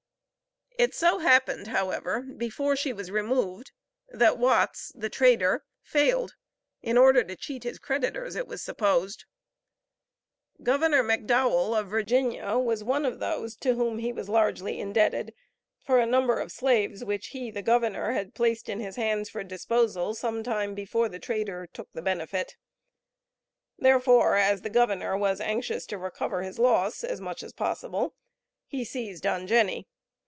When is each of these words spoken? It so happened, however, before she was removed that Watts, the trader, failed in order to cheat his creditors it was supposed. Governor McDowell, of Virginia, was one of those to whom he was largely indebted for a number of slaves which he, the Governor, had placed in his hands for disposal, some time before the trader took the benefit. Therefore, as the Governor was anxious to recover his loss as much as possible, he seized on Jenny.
It 0.79 0.95
so 0.95 1.19
happened, 1.19 1.67
however, 1.67 2.21
before 2.23 2.75
she 2.75 2.91
was 2.91 3.11
removed 3.11 3.71
that 4.09 4.39
Watts, 4.39 4.91
the 4.95 5.11
trader, 5.11 5.63
failed 5.83 6.33
in 6.81 6.97
order 6.97 7.23
to 7.23 7.35
cheat 7.35 7.63
his 7.63 7.77
creditors 7.77 8.35
it 8.35 8.47
was 8.47 8.63
supposed. 8.63 9.25
Governor 10.63 11.03
McDowell, 11.03 11.79
of 11.79 11.87
Virginia, 11.87 12.57
was 12.57 12.83
one 12.83 13.05
of 13.05 13.19
those 13.19 13.55
to 13.57 13.75
whom 13.75 13.99
he 13.99 14.11
was 14.11 14.27
largely 14.27 14.79
indebted 14.79 15.35
for 15.85 15.99
a 15.99 16.07
number 16.07 16.39
of 16.39 16.51
slaves 16.51 17.05
which 17.05 17.27
he, 17.27 17.51
the 17.51 17.61
Governor, 17.61 18.13
had 18.13 18.33
placed 18.33 18.67
in 18.67 18.79
his 18.79 18.95
hands 18.95 19.29
for 19.29 19.43
disposal, 19.43 20.15
some 20.15 20.41
time 20.41 20.73
before 20.73 21.07
the 21.09 21.19
trader 21.19 21.67
took 21.67 21.91
the 21.93 22.01
benefit. 22.01 22.55
Therefore, 23.77 24.35
as 24.35 24.63
the 24.63 24.71
Governor 24.71 25.15
was 25.15 25.39
anxious 25.39 25.85
to 25.87 25.99
recover 25.99 26.41
his 26.41 26.57
loss 26.57 27.03
as 27.03 27.21
much 27.21 27.43
as 27.43 27.53
possible, 27.53 28.15
he 28.65 28.83
seized 28.83 29.27
on 29.27 29.45
Jenny. 29.45 29.87